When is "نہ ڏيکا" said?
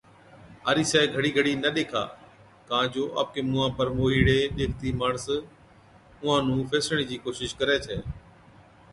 1.63-2.03